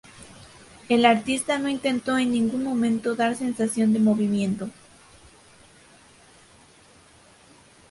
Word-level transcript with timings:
El 0.89 1.05
artista 1.05 1.59
no 1.59 1.69
intentó 1.69 2.17
en 2.17 2.31
ningún 2.31 2.63
momento 2.63 3.13
dar 3.13 3.35
sensación 3.35 3.93
de 3.93 3.99
movimiento. 3.99 4.67